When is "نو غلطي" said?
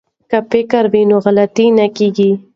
1.09-1.67